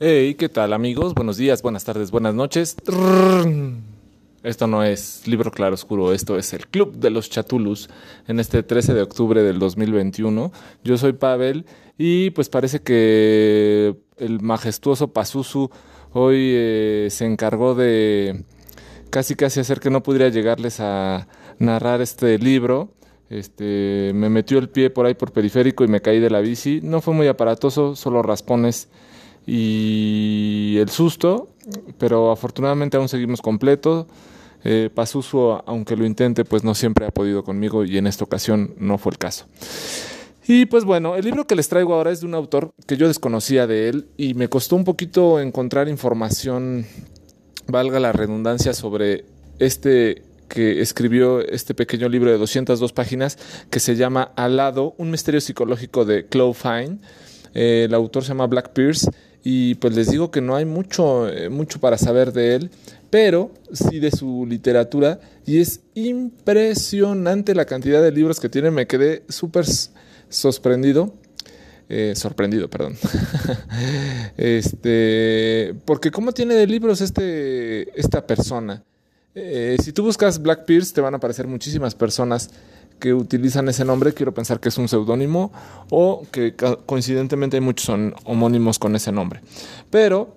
Hey, 0.00 0.36
¿qué 0.36 0.48
tal 0.48 0.74
amigos? 0.74 1.12
Buenos 1.12 1.38
días, 1.38 1.60
buenas 1.60 1.82
tardes, 1.82 2.12
buenas 2.12 2.32
noches. 2.32 2.76
Esto 4.44 4.66
no 4.68 4.84
es 4.84 5.26
Libro 5.26 5.50
Claro 5.50 5.74
Oscuro, 5.74 6.12
esto 6.12 6.38
es 6.38 6.52
el 6.52 6.68
Club 6.68 6.94
de 6.98 7.10
los 7.10 7.28
Chatulus 7.30 7.90
en 8.28 8.38
este 8.38 8.62
13 8.62 8.94
de 8.94 9.02
octubre 9.02 9.42
del 9.42 9.58
2021. 9.58 10.52
Yo 10.84 10.98
soy 10.98 11.14
Pavel 11.14 11.66
y 11.98 12.30
pues 12.30 12.48
parece 12.48 12.78
que 12.80 13.96
el 14.18 14.40
majestuoso 14.40 15.12
Pazuzu 15.12 15.68
hoy 16.12 16.52
se 17.10 17.24
encargó 17.24 17.74
de 17.74 18.44
casi 19.10 19.34
casi 19.34 19.58
hacer 19.58 19.80
que 19.80 19.90
no 19.90 20.04
pudiera 20.04 20.28
llegarles 20.28 20.78
a 20.78 21.26
narrar 21.58 22.02
este 22.02 22.38
libro. 22.38 22.92
Este, 23.30 24.12
me 24.14 24.30
metió 24.30 24.60
el 24.60 24.68
pie 24.68 24.90
por 24.90 25.06
ahí 25.06 25.14
por 25.14 25.32
periférico 25.32 25.82
y 25.82 25.88
me 25.88 26.00
caí 26.00 26.20
de 26.20 26.30
la 26.30 26.38
bici. 26.38 26.78
No 26.84 27.00
fue 27.00 27.14
muy 27.14 27.26
aparatoso, 27.26 27.96
solo 27.96 28.22
raspones 28.22 28.88
y 29.50 30.76
el 30.76 30.90
susto, 30.90 31.48
pero 31.96 32.30
afortunadamente 32.30 32.98
aún 32.98 33.08
seguimos 33.08 33.40
completos. 33.40 34.06
Eh, 34.62 34.90
aunque 35.64 35.96
lo 35.96 36.04
intente, 36.04 36.44
pues 36.44 36.64
no 36.64 36.74
siempre 36.74 37.06
ha 37.06 37.10
podido 37.10 37.42
conmigo 37.44 37.84
y 37.84 37.96
en 37.96 38.06
esta 38.06 38.24
ocasión 38.24 38.74
no 38.78 38.98
fue 38.98 39.12
el 39.12 39.18
caso. 39.18 39.46
Y 40.46 40.66
pues 40.66 40.84
bueno, 40.84 41.16
el 41.16 41.24
libro 41.24 41.46
que 41.46 41.54
les 41.54 41.68
traigo 41.68 41.94
ahora 41.94 42.10
es 42.10 42.20
de 42.20 42.26
un 42.26 42.34
autor 42.34 42.72
que 42.86 42.98
yo 42.98 43.08
desconocía 43.08 43.66
de 43.66 43.88
él 43.88 44.08
y 44.18 44.34
me 44.34 44.48
costó 44.48 44.76
un 44.76 44.84
poquito 44.84 45.40
encontrar 45.40 45.88
información, 45.88 46.84
valga 47.66 48.00
la 48.00 48.12
redundancia, 48.12 48.74
sobre 48.74 49.24
este 49.58 50.24
que 50.48 50.82
escribió 50.82 51.40
este 51.40 51.74
pequeño 51.74 52.08
libro 52.08 52.30
de 52.30 52.36
202 52.36 52.92
páginas 52.92 53.38
que 53.70 53.80
se 53.80 53.96
llama 53.96 54.32
Alado, 54.36 54.94
un 54.98 55.10
misterio 55.10 55.40
psicológico 55.40 56.04
de 56.04 56.26
Chloe 56.28 56.54
Fine. 56.54 56.98
Eh, 57.54 57.84
el 57.86 57.94
autor 57.94 58.24
se 58.24 58.28
llama 58.28 58.46
Black 58.46 58.72
Pierce 58.72 59.10
y 59.50 59.76
pues 59.76 59.94
les 59.94 60.10
digo 60.10 60.30
que 60.30 60.42
no 60.42 60.56
hay 60.56 60.66
mucho, 60.66 61.26
eh, 61.26 61.48
mucho 61.48 61.80
para 61.80 61.96
saber 61.96 62.34
de 62.34 62.54
él, 62.54 62.70
pero 63.08 63.50
sí 63.72 63.98
de 63.98 64.10
su 64.10 64.44
literatura 64.46 65.20
y 65.46 65.58
es 65.58 65.80
impresionante 65.94 67.54
la 67.54 67.64
cantidad 67.64 68.02
de 68.02 68.12
libros 68.12 68.40
que 68.40 68.50
tiene, 68.50 68.70
me 68.70 68.86
quedé 68.86 69.22
súper 69.30 69.64
sorprendido. 70.28 71.14
Eh, 71.88 72.12
sorprendido, 72.14 72.68
perdón. 72.68 72.98
este, 74.36 75.74
porque 75.86 76.10
cómo 76.10 76.32
tiene 76.32 76.54
de 76.54 76.66
libros 76.66 77.00
este, 77.00 77.98
esta 77.98 78.26
persona. 78.26 78.84
Eh, 79.34 79.78
si 79.82 79.92
tú 79.92 80.02
buscas 80.02 80.42
Black 80.42 80.66
Pierce, 80.66 80.92
te 80.92 81.00
van 81.00 81.14
a 81.14 81.16
aparecer 81.16 81.46
muchísimas 81.46 81.94
personas 81.94 82.50
que 82.98 83.14
utilizan 83.14 83.68
ese 83.68 83.84
nombre, 83.84 84.12
quiero 84.12 84.32
pensar 84.32 84.60
que 84.60 84.68
es 84.68 84.78
un 84.78 84.88
seudónimo 84.88 85.52
o 85.90 86.26
que 86.30 86.54
coincidentemente 86.86 87.56
hay 87.56 87.60
muchos 87.60 87.86
son 87.86 88.14
homónimos 88.24 88.78
con 88.78 88.94
ese 88.96 89.12
nombre. 89.12 89.40
Pero, 89.90 90.36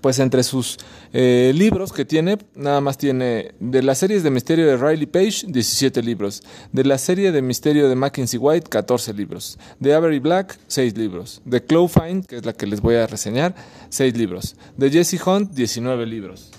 pues 0.00 0.18
entre 0.18 0.42
sus 0.42 0.78
eh, 1.12 1.52
libros 1.54 1.92
que 1.92 2.04
tiene, 2.04 2.38
nada 2.54 2.80
más 2.80 2.96
tiene 2.96 3.52
de 3.60 3.82
las 3.82 3.98
series 3.98 4.22
de 4.22 4.30
misterio 4.30 4.66
de 4.66 4.76
Riley 4.76 5.06
Page, 5.06 5.46
17 5.46 6.02
libros. 6.02 6.42
De 6.72 6.84
la 6.84 6.98
serie 6.98 7.32
de 7.32 7.42
misterio 7.42 7.88
de 7.88 7.94
Mackenzie 7.94 8.38
White, 8.38 8.68
14 8.68 9.12
libros. 9.12 9.58
De 9.78 9.94
Avery 9.94 10.18
Black, 10.18 10.58
6 10.66 10.96
libros. 10.96 11.42
De 11.44 11.64
Chloe 11.64 11.88
Fine, 11.88 12.22
que 12.22 12.36
es 12.36 12.46
la 12.46 12.54
que 12.54 12.66
les 12.66 12.80
voy 12.80 12.96
a 12.96 13.06
reseñar, 13.06 13.54
6 13.90 14.16
libros. 14.16 14.56
De 14.76 14.90
Jesse 14.90 15.20
Hunt, 15.24 15.52
19 15.52 16.06
libros. 16.06 16.50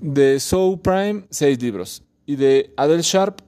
De 0.00 0.38
Soul 0.38 0.78
Prime, 0.80 1.24
6 1.30 1.62
libros. 1.62 2.02
Y 2.26 2.36
de 2.36 2.72
Adele 2.76 3.02
Sharp, 3.02 3.40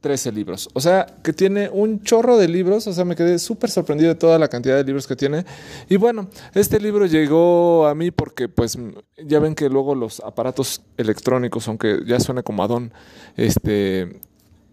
13 0.00 0.32
libros. 0.32 0.68
O 0.74 0.80
sea, 0.80 1.06
que 1.22 1.32
tiene 1.32 1.68
un 1.70 2.02
chorro 2.02 2.36
de 2.36 2.48
libros. 2.48 2.86
O 2.86 2.92
sea, 2.92 3.04
me 3.04 3.16
quedé 3.16 3.38
súper 3.38 3.70
sorprendido 3.70 4.10
de 4.10 4.14
toda 4.14 4.38
la 4.38 4.48
cantidad 4.48 4.76
de 4.76 4.84
libros 4.84 5.06
que 5.06 5.16
tiene. 5.16 5.44
Y 5.88 5.96
bueno, 5.96 6.28
este 6.54 6.80
libro 6.80 7.06
llegó 7.06 7.86
a 7.86 7.94
mí 7.94 8.10
porque, 8.10 8.48
pues, 8.48 8.78
ya 9.16 9.40
ven 9.40 9.54
que 9.54 9.68
luego 9.68 9.94
los 9.94 10.20
aparatos 10.20 10.82
electrónicos, 10.96 11.66
aunque 11.68 12.00
ya 12.06 12.20
suene 12.20 12.42
como 12.42 12.62
Adón, 12.62 12.92
este, 13.36 14.20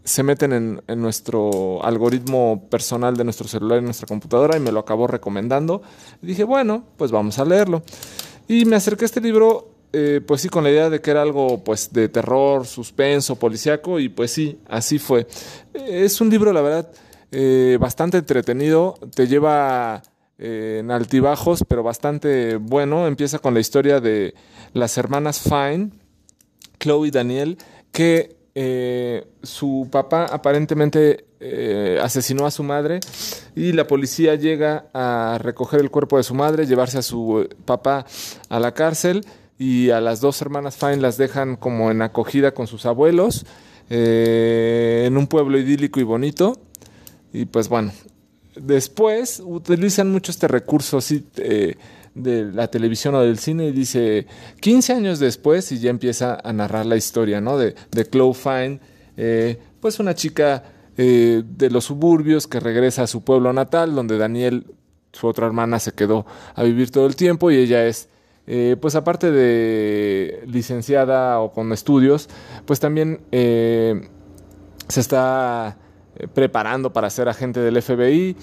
se 0.04 0.22
meten 0.22 0.54
en, 0.88 1.02
nuestro 1.02 1.84
algoritmo 1.84 2.68
personal 2.70 3.18
de 3.18 3.24
nuestro 3.24 3.48
celular 3.48 3.80
y 3.80 3.82
nuestra 3.82 4.08
computadora 4.08 4.56
y 4.56 4.60
me 4.60 4.72
lo 4.72 4.80
acabó 4.80 5.08
recomendando. 5.08 5.82
Dije, 6.22 6.44
bueno, 6.44 6.84
pues 6.98 7.12
vamos 7.12 7.40
a 7.40 7.46
leerlo. 7.46 7.82
Y 8.48 8.66
me 8.66 8.76
acerqué 8.76 9.06
a 9.06 9.08
este 9.08 9.22
libro 9.22 9.75
eh, 9.98 10.20
pues 10.20 10.42
sí, 10.42 10.50
con 10.50 10.66
la 10.66 10.72
idea 10.72 10.90
de 10.90 11.00
que 11.00 11.10
era 11.10 11.22
algo 11.22 11.64
pues 11.64 11.94
de 11.94 12.10
terror, 12.10 12.66
suspenso, 12.66 13.38
policíaco, 13.38 13.98
y 13.98 14.10
pues 14.10 14.30
sí, 14.30 14.60
así 14.68 15.00
fue. 15.00 15.26
Es 15.74 16.20
un 16.20 16.30
libro, 16.30 16.52
la 16.52 16.60
verdad, 16.60 16.92
eh, 17.32 17.78
bastante 17.80 18.18
entretenido, 18.18 18.96
te 19.16 19.26
lleva 19.26 20.04
eh, 20.38 20.80
en 20.82 20.92
altibajos, 20.92 21.64
pero 21.66 21.82
bastante 21.82 22.58
bueno. 22.58 23.08
Empieza 23.08 23.40
con 23.40 23.54
la 23.54 23.62
historia 23.62 24.02
de 24.02 24.34
las 24.74 24.98
hermanas 24.98 25.40
Fine, 25.40 25.92
Chloe 26.78 27.08
y 27.08 27.12
Daniel, 27.12 27.58
que 27.94 28.36
su 29.44 29.88
papá 29.92 30.26
aparentemente 30.26 31.26
asesinó 32.02 32.46
a 32.46 32.52
su 32.52 32.64
madre 32.64 33.02
y 33.54 33.74
la 33.74 33.86
policía 33.86 34.36
llega 34.36 34.88
a 34.94 35.38
recoger 35.42 35.82
el 35.82 35.92
cuerpo 35.92 36.16
de 36.16 36.24
su 36.24 36.34
madre, 36.34 36.66
llevarse 36.66 36.98
a 36.98 37.02
su 37.02 37.50
papá 37.66 38.06
a 38.48 38.60
la 38.62 38.74
cárcel 38.74 39.26
y 39.58 39.90
a 39.90 40.02
las 40.02 40.22
dos 40.22 40.42
hermanas 40.42 40.76
Fine 40.78 40.98
las 40.98 41.18
dejan 41.18 41.56
como 41.56 41.92
en 41.92 42.02
acogida 42.02 42.54
con 42.54 42.68
sus 42.68 42.86
abuelos 42.86 43.46
eh, 43.90 45.04
en 45.06 45.18
un 45.18 45.28
pueblo 45.28 45.58
idílico 45.58 46.00
y 46.00 46.04
bonito. 46.04 46.60
Y 47.32 47.46
pues 47.46 47.70
bueno, 47.70 47.92
después 48.56 49.42
utilizan 49.44 50.12
mucho 50.12 50.32
este 50.32 50.48
recurso 50.48 50.98
así, 50.98 51.26
eh, 51.38 51.76
de 52.14 52.46
la 52.46 52.68
televisión 52.70 53.16
o 53.16 53.22
del 53.22 53.40
cine 53.40 53.68
y 53.68 53.72
dice 53.72 54.26
15 54.62 54.94
años 54.94 55.20
después 55.20 55.72
y 55.72 55.80
ya 55.80 55.90
empieza 55.90 56.40
a 56.42 56.54
narrar 56.54 56.86
la 56.86 56.96
historia 56.96 57.42
¿no? 57.42 57.58
de, 57.58 57.76
de 57.92 58.10
Chloe 58.10 58.34
Fine, 58.34 58.80
eh, 59.18 59.60
pues 59.80 60.00
una 60.00 60.16
chica 60.16 60.64
de 60.98 61.70
los 61.72 61.84
suburbios 61.84 62.48
que 62.48 62.62
regresa 62.62 63.04
a 63.04 63.08
su 63.08 63.22
pueblo 63.22 63.52
natal 63.52 63.94
donde 63.94 64.18
Daniel, 64.18 64.66
su 65.12 65.28
otra 65.28 65.46
hermana, 65.46 65.78
se 65.78 65.92
quedó 65.92 66.26
a 66.54 66.64
vivir 66.64 66.90
todo 66.90 67.06
el 67.06 67.18
tiempo 67.18 67.52
y 67.52 67.58
ella 67.58 67.86
es 67.86 68.08
eh, 68.48 68.76
pues 68.80 68.96
aparte 68.96 69.32
de 69.32 70.44
licenciada 70.48 71.40
o 71.40 71.52
con 71.52 71.72
estudios, 71.74 72.30
pues 72.66 72.80
también 72.80 73.22
eh, 73.32 74.08
se 74.88 75.00
está 75.00 75.78
eh, 76.16 76.28
preparando 76.32 76.94
para 76.94 77.10
ser 77.10 77.28
agente 77.28 77.60
del 77.60 77.82
FBI. 77.82 78.36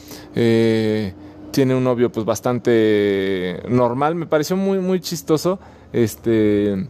tiene 1.52 1.74
un 1.74 1.84
novio 1.84 2.10
pues 2.10 2.26
bastante 2.26 3.62
normal. 3.68 4.14
Me 4.14 4.26
pareció 4.26 4.56
muy, 4.56 4.78
muy 4.78 5.00
chistoso. 5.00 5.60
Este 5.92 6.88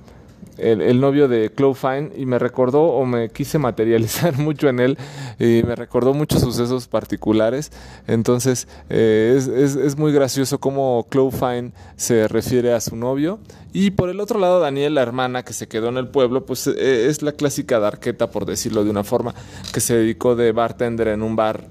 el, 0.58 1.00
novio 1.00 1.28
de 1.28 1.50
Chloe 1.54 1.74
Fine 1.74 2.10
y 2.16 2.26
me 2.26 2.38
recordó 2.38 2.82
o 2.82 3.04
me 3.06 3.30
quise 3.30 3.58
materializar 3.58 4.36
mucho 4.38 4.68
en 4.68 4.80
él 4.80 4.98
y 5.38 5.62
me 5.66 5.74
recordó 5.74 6.14
muchos 6.14 6.40
sucesos 6.40 6.88
particulares. 6.88 7.72
Entonces 8.06 8.68
eh, 8.88 9.36
es, 9.36 9.96
muy 9.96 10.12
gracioso 10.12 10.58
cómo 10.58 11.06
Chloe 11.10 11.30
Fine 11.30 11.72
se 11.96 12.28
refiere 12.28 12.72
a 12.72 12.80
su 12.80 12.96
novio. 12.96 13.38
Y 13.72 13.92
por 13.92 14.10
el 14.10 14.20
otro 14.20 14.38
lado, 14.38 14.60
Daniel, 14.60 14.94
la 14.94 15.02
hermana 15.02 15.44
que 15.44 15.52
se 15.52 15.66
quedó 15.66 15.88
en 15.88 15.96
el 15.96 16.08
pueblo, 16.08 16.44
pues 16.44 16.66
eh, 16.66 17.06
es 17.08 17.22
la 17.22 17.32
clásica 17.32 17.78
darqueta, 17.78 18.30
por 18.30 18.44
decirlo 18.44 18.84
de 18.84 18.90
una 18.90 19.04
forma, 19.04 19.34
que 19.72 19.80
se 19.80 19.96
dedicó 19.96 20.36
de 20.36 20.52
bartender 20.52 21.08
en 21.08 21.22
un 21.22 21.36
bar 21.36 21.64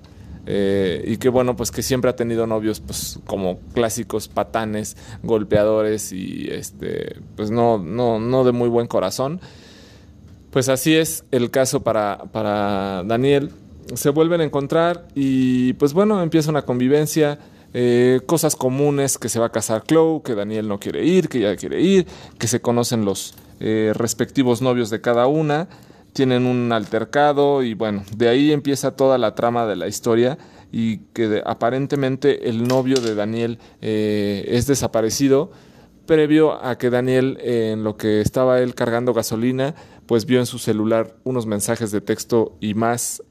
eh, 0.46 1.04
y 1.06 1.18
que 1.18 1.30
bueno, 1.30 1.56
pues 1.56 1.72
que 1.72 1.84
siempre 1.84 2.10
ha 2.10 2.16
tenido 2.16 2.48
novios 2.48 2.80
pues 2.80 3.20
como 3.26 3.60
clásicos 3.74 4.28
patanes, 4.28 4.98
golpeadores 5.24 6.12
y 6.12 6.48
este 6.50 7.18
pues 7.36 7.52
no, 7.52 7.78
no, 7.78 8.20
no 8.20 8.44
de 8.44 8.52
muy 8.52 8.70
buen 8.70 8.88
corazón. 8.88 9.40
Pues 10.52 10.68
así 10.68 10.96
es 10.96 11.24
el 11.32 11.50
caso 11.50 11.82
para, 11.82 12.24
para 12.32 13.04
Daniel. 13.06 13.52
Se 13.94 14.10
vuelven 14.10 14.42
a 14.42 14.44
encontrar 14.44 15.08
y 15.16 15.74
pues 15.74 15.94
bueno, 15.94 16.22
empieza 16.22 16.50
una 16.50 16.64
convivencia. 16.64 17.40
Eh, 17.74 18.20
cosas 18.26 18.58
comunes, 18.58 19.18
que 19.18 19.30
se 19.30 19.40
va 19.40 19.46
a 19.46 19.52
casar 19.52 19.84
Chloe, 19.84 20.22
que 20.26 20.36
Daniel 20.36 20.68
no 20.68 20.78
quiere 20.78 21.06
ir, 21.06 21.30
que 21.30 21.38
ella 21.38 21.56
quiere 21.56 21.80
ir, 21.80 22.06
que 22.38 22.48
se 22.48 22.60
conocen 22.60 23.06
los 23.06 23.34
eh, 23.62 23.94
respectivos 23.96 24.62
novios 24.62 24.90
de 24.90 25.00
cada 25.00 25.28
una 25.28 25.70
tienen 26.14 26.46
un 26.46 26.72
altercado 26.72 27.64
y 27.64 27.74
bueno, 27.74 28.04
de 28.16 28.30
ahí 28.30 28.52
empieza 28.52 28.96
toda 28.96 29.18
la 29.18 29.36
trama 29.36 29.66
de 29.66 29.76
la 29.76 29.88
historia 29.88 30.38
y 30.72 31.00
que 31.14 31.42
aparentemente 31.46 32.50
el 32.50 32.68
novio 32.68 32.98
de 33.02 33.16
Daniel 33.16 33.60
eh, 33.82 34.46
es 34.48 34.68
desaparecido 34.68 35.52
previo 36.06 36.64
a 36.64 36.78
que 36.78 36.90
Daniel 36.90 37.38
en 37.42 37.84
lo 37.84 37.98
que 37.98 38.22
estaba 38.22 38.60
él 38.60 38.76
cargando 38.76 39.14
gasolina 39.14 39.76
pues 40.06 40.26
vio 40.26 40.40
en 40.40 40.46
su 40.46 40.60
celular 40.60 41.16
unos 41.24 41.46
mensajes 41.46 41.92
de 41.92 42.02
texto 42.02 42.58
y 42.60 42.74
más 42.74 43.24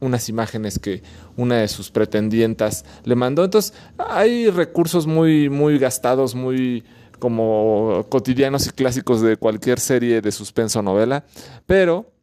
unas 0.00 0.28
imágenes 0.28 0.78
que 0.78 1.02
una 1.36 1.56
de 1.56 1.68
sus 1.68 1.90
pretendientas 1.90 2.84
le 3.04 3.14
mandó. 3.14 3.44
Entonces 3.44 3.74
hay 3.98 4.50
recursos 4.50 5.06
muy 5.06 5.48
muy 5.48 5.78
gastados 5.78 6.34
muy 6.34 6.84
como 7.18 8.06
cotidianos 8.08 8.66
y 8.66 8.70
clásicos 8.70 9.22
de 9.22 9.36
cualquier 9.36 9.80
serie 9.80 10.20
de 10.20 10.32
suspenso 10.32 10.82
novela 10.82 11.24
pero 11.66 12.13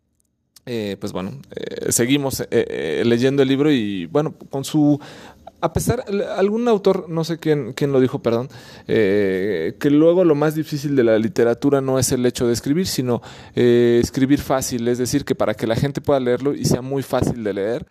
eh, 0.66 0.98
pues 1.00 1.12
bueno, 1.12 1.31
eh, 1.56 1.92
seguimos 1.92 2.44
eh, 2.52 3.04
leyendo 3.06 3.42
el 3.44 3.50
libro 3.50 3.72
y 3.72 4.06
bueno, 4.08 4.34
con 4.50 4.63
su 4.63 5.00
a 5.62 5.74
pesar, 5.74 6.04
algún 6.36 6.68
autor, 6.68 7.06
no 7.08 7.24
sé 7.24 7.38
quién, 7.38 7.74
quién 7.74 7.92
lo 7.92 8.00
dijo, 8.00 8.19
perdón, 8.19 8.50
eh, 8.88 9.75
que 9.80 9.92
luego 9.92 10.24
lo 10.24 10.34
más 10.34 10.56
difícil 10.56 10.96
de 10.96 11.04
la 11.04 11.19
literatura 11.19 11.81
no 11.81 12.00
es 12.00 12.12
el 12.12 12.25
hecho 12.25 12.48
de 12.48 12.54
escribir, 12.54 12.88
sino 12.88 13.22
eh, 13.56 14.00
escribir 14.02 14.40
fácil, 14.40 14.88
es 14.88 14.98
decir, 14.98 15.24
que 15.24 15.36
para 15.36 15.54
que 15.54 15.68
la 15.68 15.75
gente 15.75 16.02
pueda 16.02 16.19
leerlo 16.19 16.56
y 16.56 16.66
sea 16.66 16.81
muy 16.81 17.04
fácil 17.04 17.44
de 17.44 17.54
leer, 17.54 17.86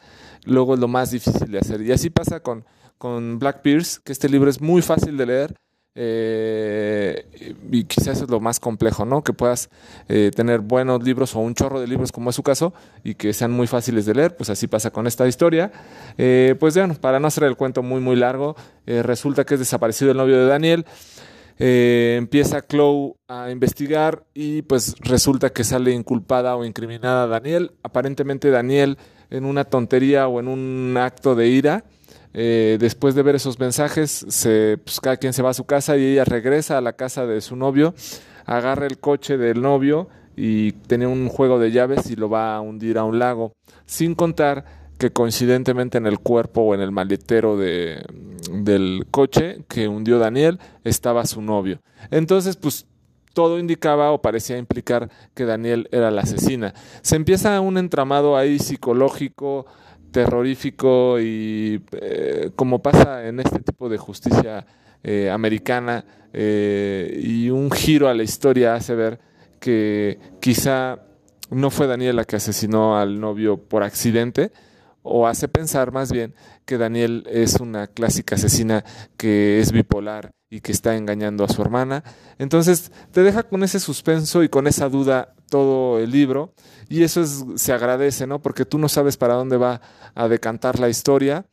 luego 0.45 0.75
es 0.75 0.81
lo 0.81 0.89
más 0.89 1.13
difícil 1.13 1.51
de 1.51 1.59
hacer. 1.59 1.81
Y 1.83 1.93
así 1.93 2.11
pasa 2.11 2.41
con, 2.41 2.65
con 2.99 3.39
Black 3.39 3.63
Pierce, 3.63 4.01
que 4.05 4.13
este 4.13 4.29
libro 4.29 4.51
es 4.51 4.61
muy 4.61 4.83
fácil 4.83 5.17
de 5.17 5.27
leer, 5.27 5.55
eh, 5.97 7.27
y 7.71 7.85
quizás 7.85 8.23
es 8.23 8.31
lo 8.31 8.39
más 8.39 8.61
complejo, 8.61 9.05
¿no? 9.05 9.23
Que 9.23 9.33
puedas 9.33 9.71
eh, 10.09 10.31
tener 10.35 10.61
buenos 10.61 11.03
libros 11.03 11.35
o 11.35 11.41
un 11.41 11.55
chorro 11.55 11.81
de 11.81 11.89
libros 11.89 12.13
como 12.13 12.31
es 12.31 12.37
su 12.37 12.43
caso 12.43 12.73
y 13.03 13.15
que 13.15 13.33
sean 13.33 13.51
muy 13.51 13.67
fáciles 13.67 14.07
de 14.07 14.15
leer, 14.15 14.37
pues 14.37 14.51
así 14.51 14.69
pasa 14.69 14.91
con 14.91 15.07
esta 15.07 15.27
historia. 15.27 15.73
Eh, 16.17 16.55
pues 16.61 16.77
bueno, 16.77 16.95
para 16.95 17.19
no 17.19 17.27
hacer 17.27 17.45
el 17.45 17.57
cuento 17.57 17.83
muy 17.83 18.01
muy 18.01 18.17
largo, 18.17 18.57
resulta 18.87 19.45
que 19.45 19.55
es 19.55 19.61
desaparecido 19.61 20.13
el 20.13 20.17
novio 20.17 20.39
de 20.39 20.47
Daniel. 20.47 20.87
empieza 21.59 22.67
Chloe 22.67 23.15
a 23.29 23.51
investigar 23.51 24.25
y 24.33 24.63
pues 24.63 24.95
resulta 25.01 25.51
que 25.51 25.65
sale 25.65 25.93
inculpada 25.93 26.57
o 26.57 26.65
incriminada 26.65 27.27
Daniel. 27.27 27.73
Aparentemente 27.83 28.51
Daniel 28.51 28.97
en 29.31 29.45
una 29.45 29.65
tontería 29.65 30.29
o 30.29 30.41
en 30.41 30.49
un 30.49 30.97
acto 30.97 31.35
de 31.35 31.49
ira 31.49 31.85
eh, 32.33 32.77
después 32.81 33.15
de 33.15 33.23
ver 33.23 33.35
esos 33.35 33.59
mensajes, 33.59 34.25
se, 34.29 34.79
pues, 34.85 35.01
cada 35.01 35.17
quien 35.17 35.33
se 35.33 35.43
va 35.43 35.51
a 35.51 35.55
su 35.55 35.65
casa 35.65 35.97
y 35.97 36.05
ella 36.05 36.25
regresa 36.25 36.79
a 36.79 36.81
la 36.81 36.93
casa 36.93 37.27
de 37.27 37.41
su 37.41 37.57
novio, 37.57 37.95
agarra 38.47 38.87
el 38.87 38.99
coche 38.99 39.37
del 39.37 39.63
novio 39.63 40.09
y 40.37 40.73
tiene 40.73 41.07
un 41.07 41.29
juego 41.29 41.59
de 41.59 41.73
llaves 41.73 42.11
y 42.11 42.17
lo 42.17 42.31
va 42.31 42.57
a 42.57 42.61
hundir 42.61 42.99
a 42.99 43.05
un 43.05 43.19
lago, 43.19 43.53
sin 43.87 44.15
contar 44.15 44.65
que 44.99 45.11
coincidentemente 45.11 45.99
en 45.99 46.07
el 46.07 46.19
cuerpo 46.19 46.61
o 46.61 46.75
en 46.75 46.81
el 46.81 46.93
maletero 46.93 47.57
de, 47.57 48.05
del 48.53 49.07
coche 49.11 49.65
que 49.67 49.89
hundió 49.89 50.19
Daniel 50.19 50.61
estaba 50.85 51.25
su 51.25 51.41
novio. 51.41 51.81
Entonces, 52.11 52.57
pues 52.57 52.87
todo 53.33 53.59
indicaba 53.59 54.13
o 54.13 54.21
parecía 54.21 54.59
implicar 54.59 55.11
que 55.35 55.45
Daniel 55.47 55.89
era 55.93 56.11
la 56.11 56.23
asesina. 56.23 56.75
Se 57.03 57.17
empieza 57.17 57.61
un 57.61 57.79
entramado 57.79 58.37
ahí 58.37 58.59
psicológico, 58.59 59.67
terrorífico 60.11 61.19
y 61.21 61.83
eh, 61.93 62.51
como 62.57 62.81
pasa 62.81 63.27
en 63.27 63.41
este 63.41 63.61
tipo 63.61 63.89
de 63.89 63.99
justicia 63.99 64.67
eh, 65.03 65.31
americana 65.31 66.05
eh, 66.33 67.21
y 67.23 67.51
un 67.51 67.71
giro 67.71 68.09
a 68.09 68.15
la 68.15 68.23
historia 68.23 68.75
hace 68.75 68.95
ver 68.95 69.21
que 69.59 70.19
quizá 70.41 71.01
no 71.51 71.71
fue 71.71 71.87
Daniel 71.87 72.17
la 72.17 72.25
que 72.25 72.37
asesinó 72.37 72.99
al 72.99 73.21
novio 73.21 73.57
por 73.57 73.83
accidente 73.83 74.53
o 75.03 75.27
hace 75.27 75.49
pensar 75.49 75.93
más 75.93 76.13
bien 76.13 76.35
que 76.65 76.79
Daniel 76.79 77.27
es 77.31 77.61
una 77.61 77.87
clásica 77.87 78.35
asesina 78.35 78.85
que 79.17 79.61
es 79.61 79.73
bipolar 79.73 80.31
y 80.51 80.61
que 80.61 80.73
está 80.73 80.97
engañando 80.97 81.45
a 81.45 81.49
su 81.49 81.63
hermana. 81.63 82.03
Entonces 82.39 82.93
te 83.13 83.23
deja 83.23 83.45
con 83.45 83.63
ese 83.63 83.81
suspenso 83.81 84.43
y 84.43 84.49
con 84.49 84.67
esa 84.67 84.89
duda 84.89 85.35
todo 85.51 85.99
el 85.99 86.11
libro 86.11 86.55
y 86.89 87.03
eso 87.03 87.21
es, 87.21 87.45
se 87.57 87.73
agradece, 87.75 88.27
¿no? 88.27 88.41
Porque 88.41 88.65
tú 88.65 88.79
no 88.79 88.89
sabes 88.89 89.19
para 89.19 89.35
dónde 89.35 89.59
va 89.59 89.83
a 90.15 90.29
decantar 90.29 90.81
la 90.81 90.89
historia 90.89 91.45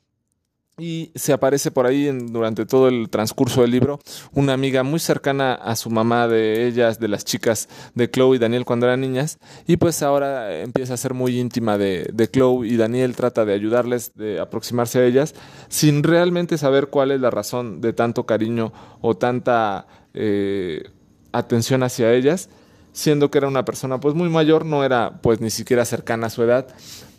y 0.79 1.11
se 1.15 1.33
aparece 1.33 1.71
por 1.71 1.87
ahí 1.87 2.05
durante 2.05 2.67
todo 2.67 2.87
el 2.87 3.09
transcurso 3.09 3.61
del 3.61 3.71
libro 3.71 3.99
una 4.33 4.53
amiga 4.53 4.83
muy 4.83 4.99
cercana 4.99 5.55
a 5.55 5.75
su 5.75 5.89
mamá 5.89 6.27
de 6.27 6.67
ellas, 6.67 6.99
de 6.99 7.07
las 7.07 7.25
chicas 7.25 7.67
de 7.95 8.11
Chloe 8.11 8.35
y 8.35 8.39
Daniel 8.39 8.63
cuando 8.63 8.85
eran 8.85 9.01
niñas, 9.01 9.39
y 9.65 9.77
pues 9.77 10.03
ahora 10.03 10.59
empieza 10.59 10.93
a 10.93 10.97
ser 10.97 11.15
muy 11.15 11.39
íntima 11.39 11.79
de, 11.79 12.07
de 12.13 12.29
Chloe 12.29 12.67
y 12.67 12.77
Daniel 12.77 13.15
trata 13.15 13.43
de 13.43 13.53
ayudarles, 13.53 14.13
de 14.13 14.39
aproximarse 14.39 14.99
a 14.99 15.05
ellas, 15.05 15.33
sin 15.67 16.03
realmente 16.03 16.59
saber 16.59 16.87
cuál 16.87 17.09
es 17.09 17.21
la 17.21 17.31
razón 17.31 17.81
de 17.81 17.93
tanto 17.93 18.27
cariño 18.27 18.71
o 19.01 19.17
tanta 19.17 19.87
eh, 20.13 20.91
atención 21.31 21.81
hacia 21.81 22.13
ellas, 22.13 22.49
siendo 22.97 23.29
que 23.29 23.37
era 23.37 23.47
una 23.47 23.63
persona 23.63 23.99
pues 23.99 24.15
muy 24.15 24.27
mayor, 24.27 24.65
no 24.65 24.83
era 24.83 25.19
pues 25.21 25.39
ni 25.39 25.51
siquiera 25.51 25.85
cercana 25.85 26.27
a 26.27 26.29
su 26.31 26.41
edad, 26.41 26.65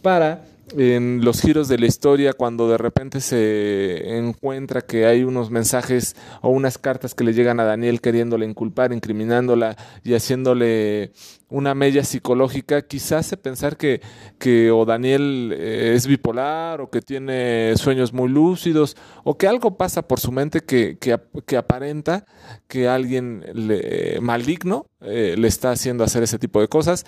para 0.03 0.43
en 0.77 1.25
los 1.25 1.41
giros 1.41 1.69
de 1.69 1.79
la 1.79 1.87
historia 1.87 2.33
cuando 2.33 2.69
de 2.69 2.79
repente 2.79 3.21
se 3.21 4.17
encuentra 4.19 4.83
que 4.83 5.07
hay 5.07 5.25
unos 5.25 5.51
mensajes 5.51 6.17
o 6.43 6.51
unas 6.51 6.79
cartas 6.79 7.15
que 7.15 7.25
le 7.25 7.33
llegan 7.33 7.61
a 7.61 7.65
Daniel 7.65 8.01
queriéndole 8.01 8.47
inculpar, 8.47 8.93
incriminándola 8.93 9.77
y 10.05 10.15
haciéndole 10.15 11.13
una 11.49 11.75
mella 11.75 12.05
psicológica, 12.05 12.83
quizás 12.83 13.27
hace 13.27 13.37
pensar 13.37 13.77
que, 13.77 14.03
que 14.39 14.71
o 14.71 14.85
Daniel 14.85 15.55
eh, 15.57 15.95
es 15.95 16.07
bipolar 16.07 16.81
o 16.81 16.91
que 16.91 17.01
tiene 17.01 17.73
sueños 17.77 18.13
muy 18.13 18.29
lúcidos 18.29 18.97
o 19.25 19.39
que 19.39 19.47
algo 19.49 19.77
pasa 19.77 20.03
por 20.03 20.21
su 20.21 20.31
mente 20.31 20.61
que, 20.61 20.99
que, 20.99 21.57
aparenta 21.57 22.27
que 22.67 22.89
alguien 22.89 23.45
le, 23.55 24.21
maligno 24.21 24.87
eh, 25.01 25.37
le 25.39 25.49
está 25.49 25.71
haciendo 25.71 26.05
hacer 26.05 26.23
ese 26.23 26.39
tipo 26.39 26.61
de 26.61 26.69
cosas, 26.69 27.07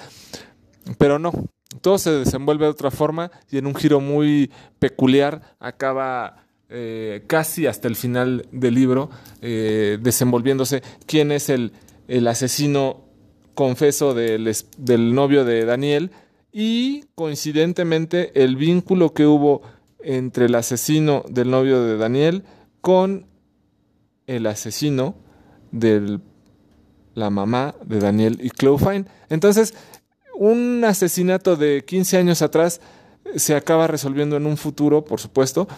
pero 0.98 1.18
no, 1.18 1.32
todo 1.80 1.98
se 1.98 2.10
desenvuelve 2.10 2.64
de 2.64 2.70
otra 2.70 2.90
forma 2.90 3.30
y 3.50 3.58
en 3.58 3.66
un 3.66 3.74
giro 3.74 4.00
muy 4.00 4.50
peculiar 4.78 5.56
acaba 5.60 6.46
eh, 6.68 7.24
casi 7.26 7.66
hasta 7.66 7.88
el 7.88 7.96
final 7.96 8.46
del 8.52 8.74
libro 8.74 9.10
eh, 9.40 9.98
desenvolviéndose 10.00 10.82
quién 11.06 11.32
es 11.32 11.48
el, 11.48 11.72
el 12.08 12.26
asesino 12.26 13.04
confeso 13.54 14.14
del, 14.14 14.52
del, 14.78 15.14
novio 15.14 15.44
de 15.44 15.64
Daniel 15.64 16.10
y 16.52 17.04
coincidentemente 17.14 18.42
el 18.42 18.56
vínculo 18.56 19.14
que 19.14 19.26
hubo 19.26 19.62
entre 20.00 20.46
el 20.46 20.54
asesino 20.54 21.24
del 21.28 21.50
novio 21.50 21.82
de 21.82 21.96
Daniel 21.96 22.44
con 22.80 23.26
el 24.26 24.46
asesino 24.46 25.16
de 25.72 26.20
la 27.14 27.30
mamá 27.30 27.74
de 27.84 27.98
Daniel 27.98 28.38
y 28.42 28.50
Chloe 28.50 29.04
Entonces, 29.28 29.74
un 30.40 30.82
asesinato 30.86 31.54
de 31.54 31.84
15 31.84 32.16
años 32.16 32.40
atrás 32.40 32.80
se 33.36 33.54
acaba 33.54 33.86
resolviendo 33.86 34.38
en 34.38 34.46
un 34.46 34.56
futuro, 34.56 35.04
por 35.04 35.20
supuesto, 35.20 35.68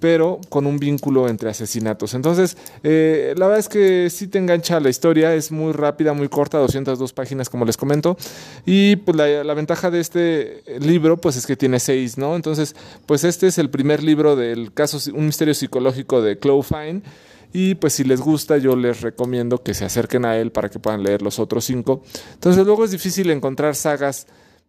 pero 0.00 0.38
con 0.50 0.66
un 0.66 0.78
vínculo 0.78 1.28
entre 1.28 1.48
asesinatos. 1.48 2.12
Entonces, 2.12 2.58
eh, 2.82 3.32
la 3.38 3.46
verdad 3.46 3.60
es 3.60 3.70
que 3.70 4.10
sí 4.10 4.28
te 4.28 4.36
engancha 4.36 4.80
la 4.80 4.90
historia, 4.90 5.34
es 5.34 5.50
muy 5.50 5.72
rápida, 5.72 6.12
muy 6.12 6.28
corta, 6.28 6.58
202 6.58 7.12
páginas 7.14 7.48
como 7.48 7.64
les 7.64 7.78
comento, 7.78 8.18
y 8.66 8.96
pues 8.96 9.16
la, 9.16 9.54
ventaja 9.54 9.90
de 9.90 10.00
este 10.00 10.62
libro 10.78 11.18
pues 11.18 11.36
es 11.36 11.46
que 11.46 11.56
tiene 11.56 11.80
seis, 11.80 12.18
¿no? 12.18 12.36
Entonces, 12.36 12.76
pues 13.06 13.24
este 13.24 13.46
es 13.46 13.56
el 13.56 13.70
primer 13.70 14.02
libro 14.02 14.36
del 14.36 14.74
caso, 14.74 14.98
un 15.14 15.24
misterio 15.24 15.54
psicológico 15.54 16.20
de 16.20 16.38
Chloe 16.38 16.62
Fine, 16.62 17.02
y 17.52 17.74
pues 17.74 17.92
si 17.94 18.04
les 18.04 18.20
gusta, 18.20 18.56
yo 18.58 18.76
les 18.76 19.00
recomiendo 19.02 19.62
que 19.62 19.74
se 19.74 19.84
acerquen 19.84 20.24
a 20.24 20.36
él 20.36 20.52
para 20.52 20.70
que 20.70 20.78
puedan 20.78 21.02
leer 21.02 21.22
los 21.22 21.38
otros 21.38 21.64
cinco. 21.64 22.02
Entonces 22.34 22.64
luego 22.64 22.84
es 22.84 22.90
difícil 22.90 23.30
encontrar 23.30 23.74
sagas 23.74 24.26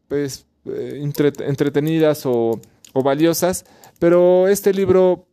pues 0.08 0.46
eh, 0.66 1.02
entretenidas 1.02 2.24
o, 2.26 2.60
valiosas, 2.94 3.66
pero 4.00 4.48
este 4.48 4.74
libro, 4.74 5.26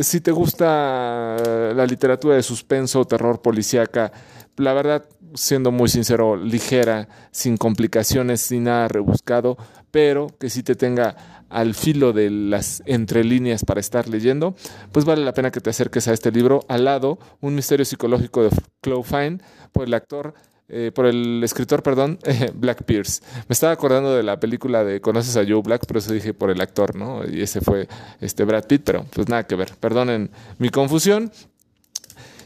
si 0.00 0.20
te 0.20 0.30
gusta 0.30 1.36
la 1.74 1.86
literatura 1.86 2.36
de 2.36 2.42
suspenso, 2.42 3.04
terror 3.04 3.42
policíaca, 3.42 4.12
la 4.56 4.72
verdad, 4.72 5.04
siendo 5.34 5.70
muy 5.70 5.88
sincero, 5.88 6.36
ligera, 6.36 7.08
sin 7.30 7.56
complicaciones, 7.56 8.40
sin 8.40 8.64
nada 8.64 8.88
rebuscado, 8.88 9.56
pero 9.90 10.28
que 10.38 10.50
sí 10.50 10.62
te 10.62 10.74
tenga 10.74 11.44
al 11.48 11.74
filo 11.74 12.12
de 12.12 12.30
las 12.30 12.82
entrelíneas 12.86 13.64
para 13.64 13.80
estar 13.80 14.08
leyendo, 14.08 14.54
pues 14.92 15.04
vale 15.04 15.24
la 15.24 15.32
pena 15.32 15.50
que 15.50 15.60
te 15.60 15.70
acerques 15.70 16.08
a 16.08 16.12
este 16.12 16.30
libro. 16.30 16.64
Al 16.68 16.84
lado, 16.84 17.18
Un 17.40 17.54
misterio 17.54 17.84
psicológico 17.84 18.42
de 18.42 18.50
Chloe 18.82 19.02
Fine, 19.02 19.38
por 19.72 19.86
el 19.86 19.94
actor, 19.94 20.34
eh, 20.68 20.92
por 20.94 21.06
el 21.06 21.42
escritor, 21.42 21.82
perdón, 21.82 22.18
Black 22.54 22.84
Pierce. 22.84 23.22
Me 23.48 23.52
estaba 23.52 23.72
acordando 23.72 24.14
de 24.14 24.22
la 24.22 24.38
película 24.38 24.84
de 24.84 25.00
Conoces 25.00 25.36
a 25.36 25.44
Joe 25.46 25.62
Black, 25.62 25.84
pero 25.86 25.98
eso 25.98 26.12
dije 26.12 26.34
por 26.34 26.50
el 26.50 26.60
actor, 26.60 26.96
¿no? 26.96 27.22
Y 27.28 27.42
ese 27.42 27.60
fue 27.60 27.88
este 28.20 28.44
Brad 28.44 28.66
Pitt, 28.66 28.82
pero 28.84 29.04
pues 29.12 29.28
nada 29.28 29.46
que 29.46 29.54
ver. 29.54 29.72
Perdonen 29.80 30.30
mi 30.58 30.68
confusión. 30.68 31.32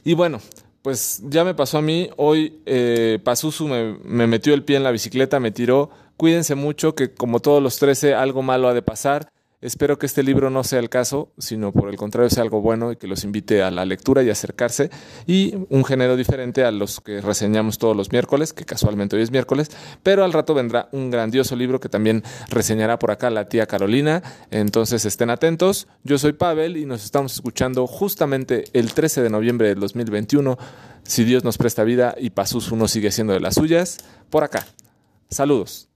Y 0.05 0.15
bueno, 0.15 0.41
pues 0.83 1.23
ya 1.25 1.45
me 1.45 1.55
pasó 1.55 1.79
a 1.79 1.83
mí. 1.83 2.11
Hoy 2.17 2.61
eh, 2.67 3.19
Pazuzu 3.23 3.69
me, 3.69 3.99
me 4.05 4.27
metió 4.27 4.55
el 4.55 4.65
pie 4.65 4.77
en 4.77 4.85
la 4.85 4.91
bicicleta, 4.91 5.41
me 5.41 5.51
tiró 5.51 5.91
Cuídense 6.23 6.55
mucho, 6.55 6.95
que 6.95 7.13
como 7.13 7.41
todos 7.41 7.61
los 7.61 7.79
13, 7.79 8.15
algo 8.15 8.43
malo 8.43 8.69
ha 8.69 8.75
de 8.75 8.83
pasar. 8.83 9.33
Espero 9.63 9.97
que 9.97 10.07
este 10.07 10.25
libro 10.25 10.51
no 10.51 10.65
sea 10.65 10.81
el 10.81 10.91
caso, 10.91 11.31
sino 11.39 11.71
por 11.71 11.89
el 11.89 11.95
contrario 11.95 12.29
sea 12.29 12.43
algo 12.43 12.61
bueno 12.61 12.91
y 12.91 12.97
que 12.97 13.07
los 13.07 13.23
invite 13.23 13.63
a 13.63 13.71
la 13.71 13.85
lectura 13.85 14.25
y 14.25 14.29
acercarse. 14.29 14.91
Y 15.25 15.55
un 15.71 15.85
género 15.85 16.17
diferente 16.17 16.65
a 16.65 16.73
los 16.73 17.01
que 17.01 17.21
reseñamos 17.21 17.79
todos 17.79 17.97
los 17.97 18.11
miércoles, 18.11 18.53
que 18.53 18.65
casualmente 18.65 19.15
hoy 19.15 19.23
es 19.23 19.31
miércoles, 19.31 19.71
pero 20.03 20.25
al 20.25 20.33
rato 20.33 20.53
vendrá 20.53 20.89
un 20.91 21.13
grandioso 21.13 21.55
libro 21.55 21.79
que 21.79 21.89
también 21.89 22.25
reseñará 22.51 22.99
por 22.99 23.13
acá 23.13 23.31
la 23.31 23.49
tía 23.49 23.67
Carolina. 23.67 24.25
Entonces 24.51 25.05
estén 25.05 25.31
atentos. 25.31 25.87
Yo 26.03 26.19
soy 26.19 26.33
Pavel 26.33 26.77
y 26.77 26.85
nos 26.85 27.05
estamos 27.05 27.33
escuchando 27.35 27.87
justamente 27.87 28.65
el 28.73 28.93
13 28.93 29.23
de 29.23 29.31
noviembre 29.31 29.69
del 29.69 29.79
2021. 29.79 30.59
Si 31.05 31.23
Dios 31.23 31.45
nos 31.45 31.57
presta 31.57 31.85
vida 31.85 32.17
y 32.19 32.31
Pasus 32.31 32.73
uno 32.73 32.89
sigue 32.89 33.13
siendo 33.13 33.33
de 33.33 33.39
las 33.39 33.55
suyas, 33.55 33.99
por 34.29 34.43
acá. 34.43 34.67
Saludos. 35.31 35.92